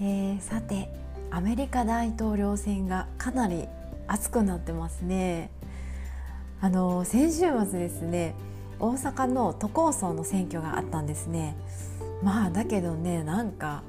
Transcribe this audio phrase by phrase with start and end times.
[0.00, 0.88] えー、さて
[1.30, 3.66] アメリカ大統領選がかなり
[4.06, 5.50] 熱くなってますね。
[6.60, 8.34] あの先週末ですね
[8.80, 11.56] 大阪の都構想の選挙があったんですね。
[12.22, 13.82] まあだけどねなんか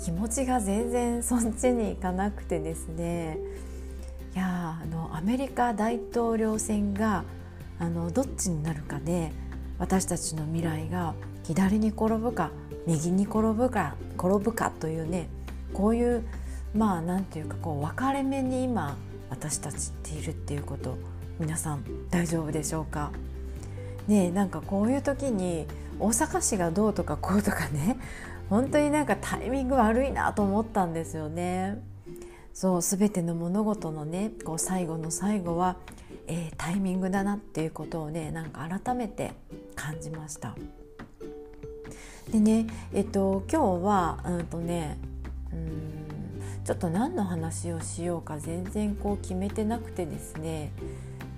[0.00, 3.38] 気持ちが全然そっちに行かなくてですね。
[4.34, 7.24] いやあのアメリカ大統領選が
[7.80, 9.32] あのどっちになるかで
[9.78, 12.50] 私たちの未来が左に転ぶか
[12.86, 15.28] 右に転ぶか転ぶかというね
[15.72, 16.24] こういう
[16.74, 18.96] まあなんていうかこう分かれ目に今
[19.30, 20.96] 私たちっているっていうこと
[21.38, 23.12] 皆さん大丈夫でしょうか？
[24.06, 25.66] ねなんかこういう時に
[26.00, 27.98] 大阪市がどうとかこうとかね
[28.48, 31.82] 本当になんかタイミング悪いなと思ったんですよね。
[32.54, 35.76] そう全ての物事のねこう最後の最後は、
[36.26, 39.32] えー、タイミングだなっていうことをねなんか改めて
[39.76, 40.56] 感じました。
[42.32, 44.98] でねえっと今日はうんとね
[46.64, 50.70] ちょっと何の話をしようか全然こう決めてなくてですね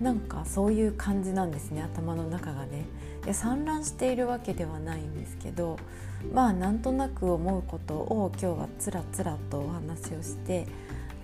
[0.00, 2.86] なんかそういう感じなんですね頭の中がね。
[3.24, 5.78] で散乱しているわけではないんですけど
[6.32, 10.66] まあなんとなく思うことを今日はつらつらとお話をして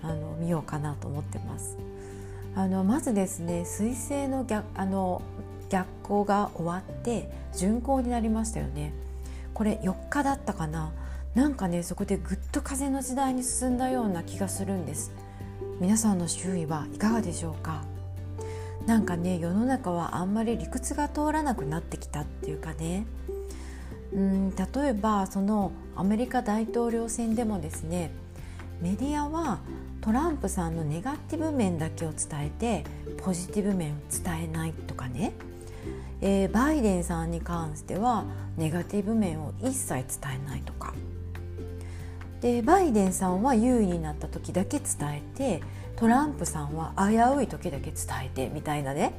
[0.03, 1.77] あの見ようかなと思ってます。
[2.55, 5.21] あのまずですね彗星の逆あの
[5.69, 8.93] 逆行が終わって巡行になりましたよね。
[9.53, 10.91] これ4日だったかな
[11.35, 15.11] なんかねそこでぐっと風の時代に進んだような気がするんです。
[15.79, 17.83] 皆さんの周囲はいかがでしょうか？
[18.87, 23.05] なんかね世の中はあんまり理屈が通らなくなってきたっていうかね。
[24.13, 28.09] うん例えばそのアメリカ大統領選でもですね
[28.81, 29.59] メディアは
[30.01, 32.85] トランプさんのネガティブ面だけを伝えて
[33.17, 35.33] ポジティブ面を伝えないとかね、
[36.21, 38.23] えー、バイデンさんに関しては
[38.55, 40.76] ネガティブ面を一切伝えないとか。
[42.41, 45.61] でバイデンさんは優位になった時だけ伝えて
[45.95, 49.13] トランプさんは危うい時だけ伝えてみたいなね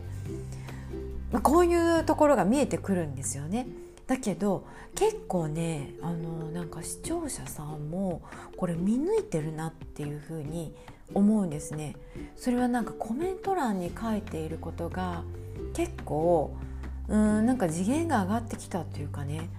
[1.42, 3.66] こういうところが見えてくるんですよね。
[4.06, 4.64] だけど
[4.94, 8.22] 結構ねあのなんか視聴者さんも
[8.56, 10.74] これ見抜いてるなっていうふうに
[11.12, 11.96] 思うんですね。
[12.36, 15.22] それはなんかコメント欄に書いていることが
[15.74, 16.56] 結構
[17.08, 19.50] うんなんか次元が上がってきたっていうかね、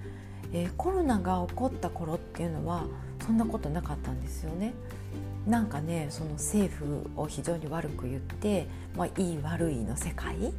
[0.54, 2.86] えー、コロナが起こった頃っていうのは
[3.26, 4.74] そんなことなかったんですよね。
[5.48, 10.54] なんかねその政府を非常に悪く言って、まあ、いい悪いの世界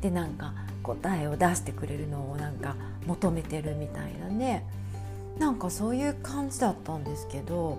[0.00, 2.76] でなんか答えを出してくれるのをなんか
[3.06, 4.64] 求めてるみたいなね
[5.38, 7.78] なんかそういう感じだったんですけど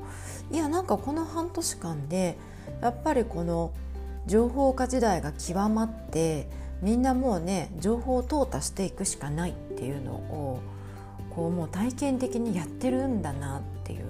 [0.51, 2.37] いやなんかこの半年間で
[2.81, 3.71] やっぱりこの
[4.25, 6.49] 情報化時代が極まって
[6.81, 10.59] みんなもうね情報を淘汰していくしかないっていうのを
[11.37, 14.05] こうもう体験的にやってるんだなっていう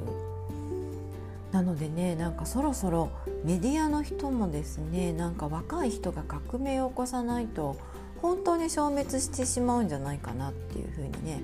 [1.52, 3.12] なのでねなんかそろそろ
[3.44, 7.76] メディアの人もですねなんか若い人が革命を起こさないと
[8.22, 11.42] 本当に消滅してしまうんじゃないかなっていうふうにね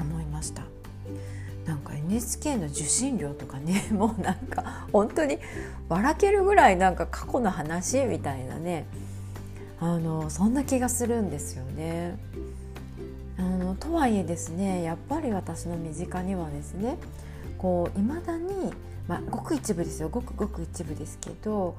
[0.00, 0.62] 思いました。
[1.66, 5.38] なんか NHK の受信料とかね もうなんか本当に
[5.90, 8.86] 笑けるぐらいなんか過去の話みたいなね
[9.78, 12.16] あのそんな気がするんですよね。
[13.38, 16.98] あのとはいえですねやっぱり私の身近にはですね
[17.56, 18.72] こう未だに
[19.08, 20.10] まあ、ごく一部ですよ。
[20.10, 21.76] ごくごく一部ですけど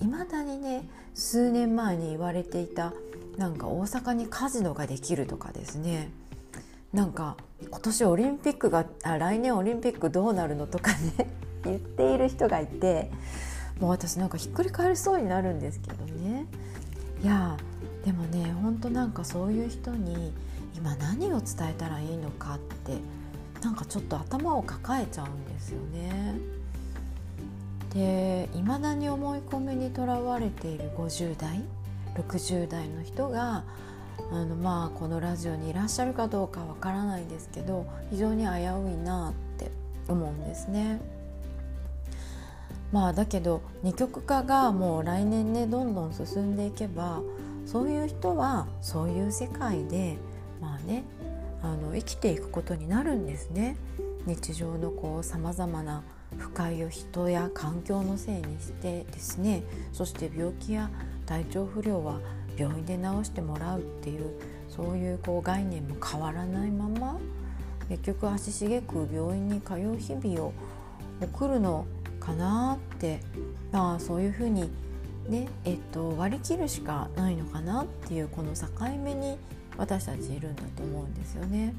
[0.00, 2.92] いまだにね数年前に言われていた
[3.36, 6.10] なんか大阪にカジノができるとかですね。
[6.92, 7.36] なんか
[7.68, 11.30] 今年オリンピックがあ来年オリンピックどうなるのとかね
[11.64, 13.10] 言っている人がいて
[13.80, 16.46] もう私なんかひっくり返りそうになるんですけどね。
[17.22, 17.56] いや
[18.04, 20.32] でもねほんとなんかそういう人に
[20.80, 22.96] 今何を伝えたらいいのかって
[23.62, 26.34] なんかちょっと頭を抱えちゃうんですよね。
[27.92, 31.60] でいまだに思い込みにとらわれている50代
[32.14, 33.64] 60代の人が
[34.32, 38.54] あのまあこのラジオにいらっしゃるかどうかわからないですけど非常に危う
[38.90, 39.70] いなって
[40.08, 41.00] 思うんですね。
[42.92, 47.20] まあだけど二極化がもう来年ねどんどん進んでいけば
[47.66, 50.16] そういう人はそういう世界で
[50.60, 51.04] まあね
[51.62, 53.76] あの生きていくことになるんですね。
[54.26, 56.02] 日常のこうさまざまな
[56.36, 59.62] 不快を人や環境のせいにしてですね
[59.92, 60.90] そして病気や
[61.26, 62.20] 体調不良は
[62.56, 64.34] 病院で治してもらうっていう
[64.68, 67.18] そういうこう概念も変わらないまま
[67.88, 70.52] 結局足しげく病院に通う日々を
[71.20, 71.86] 送るの
[72.20, 73.20] かなって
[73.72, 74.70] まあそういうふうに
[75.28, 78.66] ねえっと、割り切るしかないのかなっていうこの境
[78.98, 79.36] 目に
[79.80, 81.74] 私たちいるんだと思うんですよね。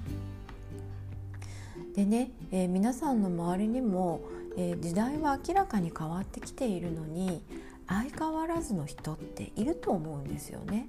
[1.95, 4.21] でね、えー、皆さんの周りにも、
[4.57, 7.43] えー、時代は明らかに変わってきているのに
[7.87, 10.87] 相変わらずの人っていると思うんですよね。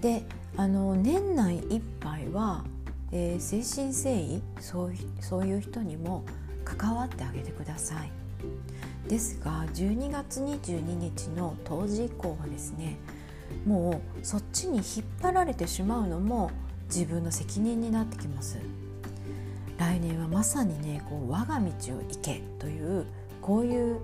[0.00, 0.24] で
[0.56, 2.64] あの年内いっぱいは、
[3.12, 6.24] えー、精神誠意そうそういう人にも
[6.64, 8.10] 関わってあげてください。
[9.08, 12.96] ですが12月22日の当時以降はですね
[13.66, 14.84] もうそっちに引っ
[15.22, 16.50] 張られてしまうのも
[16.86, 18.58] 自分の責任になってきます。
[19.78, 23.06] 来年はまさにねこう我が道を行けという
[23.40, 24.00] こういう、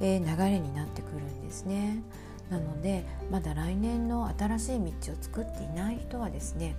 [0.00, 2.02] え流れになってくるんですね。
[2.50, 6.74] なのでまだ来年の新しい道を作っていない人はですね、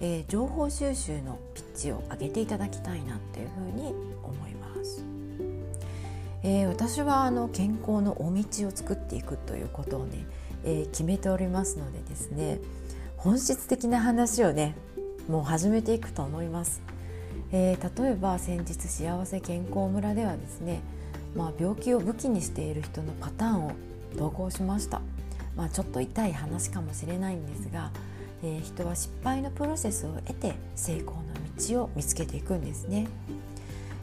[0.00, 5.04] えー、情報収集のピッチを上げていただきたいなっていうふうに思います。
[6.42, 10.24] えー、私はあの健康のお道を作っていくということをね、
[10.64, 12.58] えー、決めておりますのでですね
[13.16, 14.74] 本質的な話をね
[15.28, 16.82] もう始めていくと思います。
[17.52, 20.80] えー、例えば先日幸せ健康村ではですね、
[21.34, 23.72] まあ、病気を武器にしている人のパターンを
[24.16, 25.00] 投稿しました、
[25.56, 27.90] まあ、ちょっと痛い話かもしれないんですが、
[28.42, 31.22] えー、人は失敗のプロセスを得て成功の
[31.58, 33.08] 道を見つけていくんですね。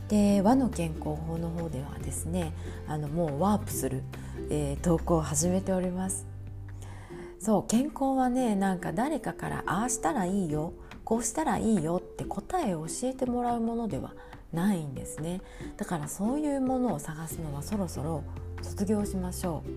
[0.10, 2.54] で和の健康法の方ではですね
[2.88, 4.04] あのもうワープする、
[4.50, 6.26] えー、投稿を始めております
[7.40, 10.74] そう健康はねなんか誰かからああしたらいいよ
[11.04, 14.14] こうしたらいいよって答えを教えてもらうものでは
[14.52, 15.42] ないんですね。
[15.78, 18.24] だからそういうものを探すのはそろそろ
[18.62, 19.72] 卒業しましょう。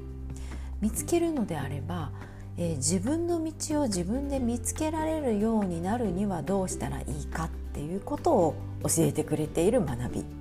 [0.81, 2.11] 見つけるのであれば、
[2.57, 10.40] えー、自分の道を自分で見つけられるようになるにはどうしたらいいかっていうことを教えてくれている学び。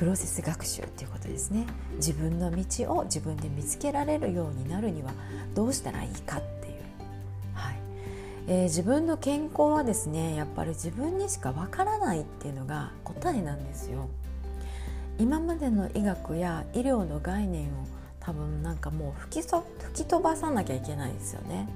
[0.00, 1.66] プロセス学習っていうことですね
[1.96, 5.12] 自分の道を自分で見つけられるようになるには
[5.54, 6.60] どうしたらいいかっていう
[8.48, 14.08] えー、自分の健康はですねやっぱり自分にしかわからないっていうのが答えなんですよ。
[15.18, 17.86] 今までの医学や医療の概念を
[18.18, 21.68] 多分なんかもう吹きそ吹き飛ばさなきゃいけないですよね。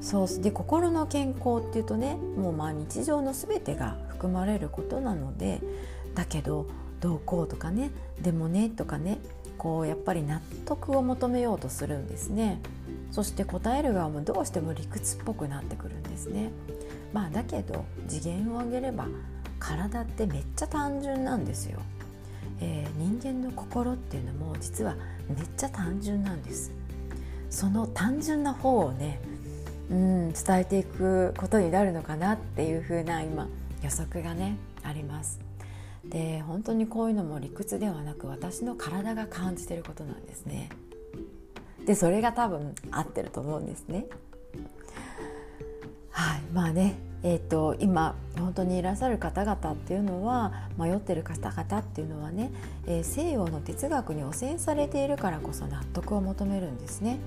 [0.00, 5.60] そうで心の健康っていうとねもうまあ日常の全てが含まれることなので
[6.14, 6.66] だけど
[7.02, 7.90] どうこうとかね
[8.22, 9.18] でもねとかね
[9.58, 12.60] こうやっぱり納得を求めようとするんですね。
[13.10, 16.50] そして答える側もどうしても理屈っぽくなってくるんですね。
[17.12, 19.06] まあだけど次元を上げれば
[19.58, 21.80] 体ってめっちゃ単純なんですよ。
[22.60, 24.96] えー、人間の心っていうのも実は
[25.28, 26.72] めっちゃ単純なんです。
[27.50, 29.20] その単純な方をね、
[29.90, 33.46] うん、伝えていくことになるのかなっていう風な今
[33.82, 35.51] 予測がねあります。
[36.12, 40.68] で本当にこういうのも理屈ではなく私の体が感じてることなんですね。
[41.86, 44.06] でそれが多分合ってると思うんですね。
[46.10, 46.94] はいまあね
[47.24, 52.50] えーと、今本当にいらっしゃる方々っていうのは迷ってる方々っていうのはね、
[52.86, 57.20] えー、西洋の哲学に汚染されているからこそ納得を求めるんですね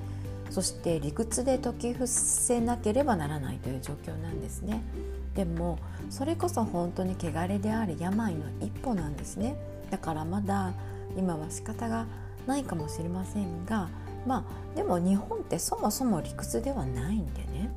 [0.49, 4.81] そして理屈で解き伏せなければならないという状況なんですね
[5.35, 5.77] でも
[6.09, 9.55] それこそ本当に汚れであり病の一歩なんですね。
[9.91, 10.73] だからまだ
[11.17, 12.05] 今は仕方が
[12.47, 13.89] ないかもしれませんが
[14.25, 17.69] まあでも日本ってそもそも理屈ではないんでね。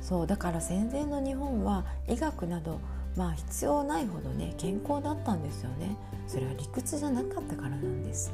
[0.00, 2.78] そうだから戦前の日本は医学など
[3.16, 5.96] まあ必要ないほどね健康だったんですよね。
[6.28, 8.32] それは理屈じゃなかったからなんです。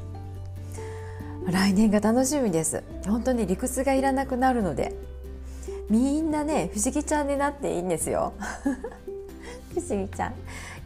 [1.45, 2.83] 来年が楽しみです。
[3.05, 5.12] 本当に理屈がいらなくなるので。
[5.89, 8.33] みんなね不思議ちゃんになっていいんですよ。
[9.73, 10.33] 不思議ちゃん。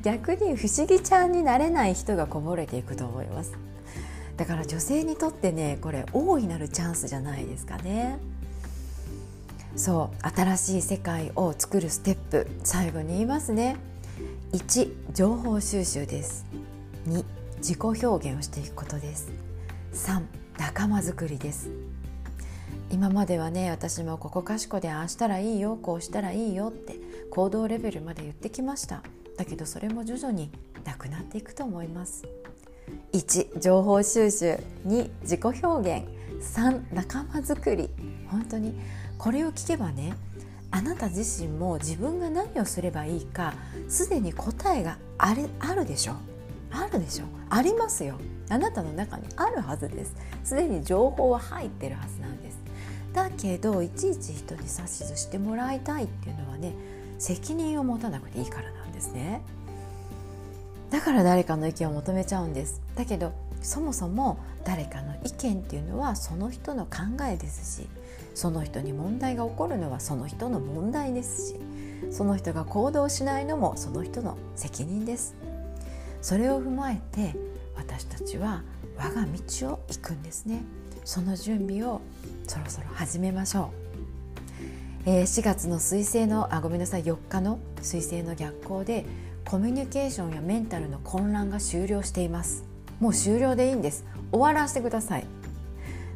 [0.02, 3.54] 逆に不思議ちゃんになれない人がこぼれていくと思います。
[4.38, 8.20] だから女性にとってねこれ大いなるチャンスじゃないですかね。
[9.76, 13.78] そう新しい世界を作るステップ最後に言いますね。
[14.54, 16.46] 1情報収集です。
[17.08, 17.24] 2
[17.58, 19.32] 自己表現をしていくことです。
[19.94, 20.22] 3
[20.60, 21.70] 仲間づくりです。
[22.90, 26.96] 今まではね私もここかしこでああしたらいいよこうしたらいいよって
[27.32, 29.04] 行動レベルまで言ってきました。
[29.38, 30.50] だけどそれも徐々に
[30.84, 32.26] なくなっていくと思います。
[33.14, 34.58] 1情報収集。
[34.88, 36.08] 2自己表現。
[36.42, 37.90] 3仲間づくり。
[38.30, 38.74] 本当に
[39.18, 40.14] これを聞けばね
[40.72, 43.54] あなた自身も自分が何をすればいいか
[43.88, 46.14] すでに答えがあれあるでしょ。
[46.72, 47.26] あるでしょ。
[47.50, 48.16] ありますよ。
[48.50, 50.16] あなたの中にあるはずです。
[50.44, 52.37] すでに情報は入ってるはずなんです。
[53.18, 56.76] だけどいちいち人に指図してもらいたいっていうのはね
[57.18, 59.42] 責任を持たなくていいからなんですね。
[60.92, 62.80] だから誰かの意見を求めちゃうんです。
[62.96, 63.34] だけど
[63.64, 67.88] そもそも誰かの意見っていうのはその人の考えですし
[68.36, 71.60] その人に問題が起こるのはその人の問題ですし
[72.12, 75.36] その人が行動しないのもその人の責任です。
[76.22, 77.36] それを踏まえて
[77.76, 78.62] 私たちは
[78.96, 80.64] 我が道を行くんですね。
[81.04, 82.02] その準備を
[82.48, 83.72] そろそろ始めましょ
[85.06, 89.06] う、えー、4月の彗星のあごめんなさい4日の彗星の逆行で
[89.46, 92.66] コミュニケーションやメンタルの混乱が終了しています。
[93.00, 94.06] もう終了でいいんです。
[94.32, 95.26] 終わらせてください。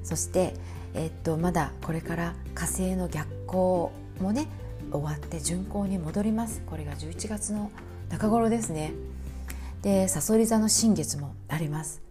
[0.04, 0.54] そして
[0.94, 4.48] えー、っとまだこれから火星の逆行もね
[4.92, 6.62] 終わって巡行に戻ります。
[6.66, 7.72] これが11月の
[8.10, 8.94] 中頃ですね。
[9.82, 12.02] でさそり座の新月もあります。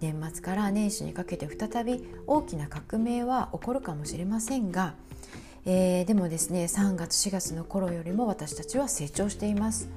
[0.00, 4.94] 年末から年始にかけて再び大きな革命は起こるかもしれませんが、
[5.64, 9.88] えー、でもですね3月4月の頃よりも私たちは成長しています、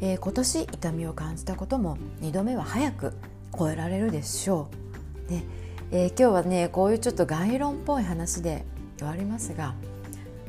[0.00, 3.12] えー、今年痛みを感じたことも2度目は早く
[3.56, 4.68] 超えられるでしょ
[5.28, 5.44] う、ね
[5.90, 8.64] えー、今日はねこういうちょっと概論っぽい話で
[8.98, 9.74] 終わりますが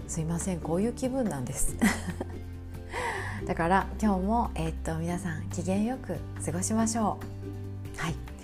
[0.08, 1.76] すいませんこういう気分なんです。
[3.46, 7.18] だから今日も、えー、っと皆さん機嫌よく過ごしましょ
[7.98, 8.02] う。
[8.02, 8.37] はい。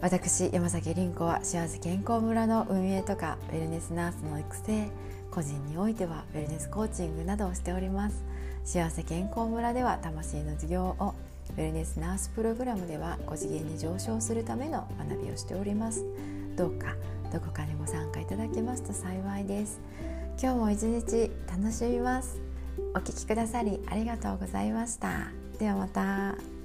[0.00, 4.88] 私山崎凛子は幸せ健康村の運営とかウェルネスナースの育成
[5.30, 8.24] 個人においてはウェルネスコーチングなどをしております。
[8.64, 11.14] 幸せ健康村では魂の授業を
[11.56, 16.04] ウェルネスナースプログラムでは5次元に上昇するための学びをしております。
[16.56, 16.94] どうか
[17.32, 19.80] どこかにご参加いただけますと幸いです。
[20.40, 22.38] 今日も一日楽しみます。
[22.94, 25.30] お聴きくださりありがとうございました。
[25.58, 26.55] ではまた。